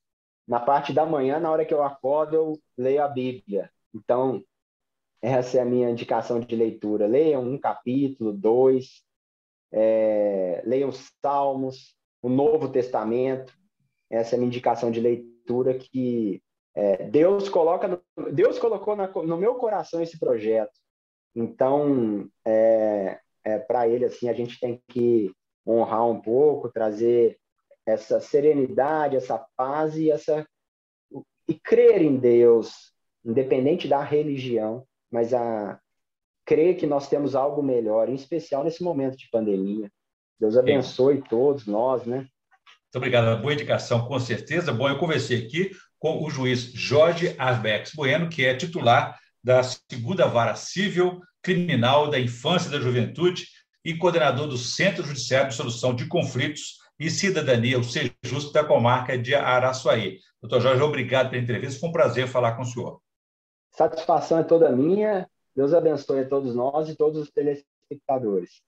Na 0.46 0.60
parte 0.60 0.92
da 0.92 1.04
manhã, 1.04 1.40
na 1.40 1.50
hora 1.50 1.64
que 1.64 1.74
eu 1.74 1.82
acordo, 1.82 2.36
eu 2.36 2.60
leio 2.78 3.02
a 3.02 3.08
Bíblia. 3.08 3.68
Então, 3.92 4.42
essa 5.22 5.59
é 5.59 5.61
a 5.61 5.64
minha 5.64 5.90
indicação 5.90 6.40
de 6.40 6.56
leitura. 6.56 7.06
Leiam 7.06 7.42
um 7.42 7.59
capítulo, 7.59 8.33
dois, 8.33 9.02
é, 9.72 10.62
leiam 10.64 10.88
os 10.88 11.11
Salmos, 11.20 11.94
o 12.22 12.28
Novo 12.28 12.68
Testamento. 12.68 13.52
Essa 14.11 14.35
é 14.35 14.37
a 14.37 14.38
minha 14.38 14.48
indicação 14.48 14.90
de 14.90 15.00
leitura 15.00 15.74
que 15.74 16.42
é, 16.74 17.09
Deus 17.09 17.48
coloca, 17.48 17.88
no, 17.88 18.33
Deus 18.33 18.59
colocou 18.59 18.96
na, 18.96 19.09
no 19.09 19.37
meu 19.37 19.56
coração 19.56 20.02
esse 20.02 20.18
projeto. 20.18 20.72
Então, 21.35 22.28
é, 22.46 23.20
é 23.44 23.59
para 23.59 23.88
Ele 23.88 24.04
assim 24.04 24.28
a 24.28 24.33
gente 24.33 24.59
tem 24.59 24.83
que 24.88 25.33
honrar 25.66 26.06
um 26.09 26.20
pouco, 26.20 26.72
trazer 26.72 27.38
essa 27.87 28.20
serenidade, 28.20 29.16
essa 29.16 29.44
paz 29.56 29.96
e 29.96 30.11
essa 30.11 30.46
e 31.46 31.54
crer 31.54 32.00
em 32.00 32.16
Deus, 32.16 32.92
independente 33.24 33.88
da 33.88 34.00
religião, 34.02 34.87
mas 35.11 35.35
a 35.35 35.79
crer 36.44 36.77
que 36.77 36.87
nós 36.87 37.09
temos 37.09 37.35
algo 37.35 37.62
melhor, 37.62 38.09
em 38.09 38.14
especial 38.14 38.64
nesse 38.64 38.83
momento 38.83 39.16
de 39.16 39.29
pandemia. 39.31 39.90
Deus 40.38 40.57
abençoe 40.57 41.16
Sim. 41.16 41.25
todos 41.29 41.66
nós, 41.66 42.05
né? 42.07 42.18
Muito 42.18 42.96
obrigado. 42.96 43.40
Boa 43.40 43.53
indicação, 43.53 44.07
com 44.07 44.18
certeza. 44.18 44.73
Bom, 44.73 44.88
eu 44.88 44.99
conversei 44.99 45.46
aqui 45.46 45.70
com 45.99 46.25
o 46.25 46.31
juiz 46.31 46.73
Jorge 46.73 47.35
Arbex 47.38 47.92
Bueno, 47.94 48.29
que 48.29 48.44
é 48.44 48.57
titular 48.57 49.16
da 49.44 49.62
segunda 49.62 50.27
vara 50.27 50.55
civil 50.55 51.20
criminal 51.42 52.11
da 52.11 52.18
infância 52.18 52.68
e 52.68 52.73
da 52.73 52.81
juventude 52.81 53.46
e 53.85 53.96
coordenador 53.96 54.46
do 54.46 54.59
Centro 54.59 55.05
Judiciário 55.05 55.51
de 55.51 55.55
Solução 55.55 55.94
de 55.94 56.07
Conflitos 56.07 56.79
e 56.99 57.11
Cidadania, 57.11 57.79
o 57.79 57.83
Justo 58.23 58.53
da 58.53 58.64
comarca 58.64 59.16
de 59.16 59.35
Araçuaí. 59.35 60.18
Doutor 60.42 60.61
Jorge, 60.61 60.83
obrigado 60.83 61.31
pela 61.31 61.42
entrevista. 61.42 61.81
Foi 61.81 61.88
um 61.88 61.92
prazer 61.92 62.27
falar 62.29 62.53
com 62.53 62.62
o 62.62 62.66
senhor. 62.66 63.01
Satisfação 63.72 64.38
é 64.38 64.42
toda 64.42 64.70
minha. 64.70 65.28
Deus 65.54 65.72
abençoe 65.72 66.20
a 66.20 66.28
todos 66.28 66.54
nós 66.54 66.88
e 66.88 66.96
todos 66.96 67.20
os 67.20 67.30
telespectadores. 67.30 68.62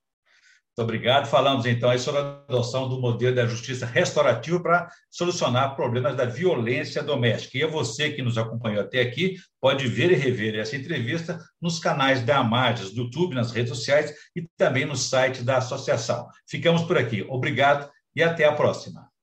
Muito 0.74 0.84
obrigado. 0.84 1.26
Falamos 1.26 1.66
então 1.66 1.90
aí 1.90 1.98
sobre 1.98 2.22
a 2.22 2.44
adoção 2.48 2.88
do 2.88 2.98
modelo 2.98 3.36
da 3.36 3.44
justiça 3.44 3.84
restaurativa 3.84 4.58
para 4.58 4.90
solucionar 5.10 5.76
problemas 5.76 6.16
da 6.16 6.24
violência 6.24 7.02
doméstica. 7.02 7.58
E 7.58 7.62
é 7.62 7.66
você 7.66 8.10
que 8.10 8.22
nos 8.22 8.38
acompanhou 8.38 8.80
até 8.80 9.02
aqui 9.02 9.36
pode 9.60 9.86
ver 9.86 10.10
e 10.10 10.14
rever 10.14 10.58
essa 10.58 10.74
entrevista 10.74 11.38
nos 11.60 11.78
canais 11.78 12.22
da 12.22 12.38
Amades, 12.38 12.90
do 12.90 13.02
YouTube, 13.02 13.34
nas 13.34 13.50
redes 13.50 13.68
sociais 13.68 14.14
e 14.34 14.48
também 14.56 14.86
no 14.86 14.96
site 14.96 15.42
da 15.42 15.58
associação. 15.58 16.26
Ficamos 16.48 16.82
por 16.84 16.96
aqui. 16.96 17.22
Obrigado 17.28 17.90
e 18.16 18.22
até 18.22 18.46
a 18.46 18.52
próxima. 18.52 19.11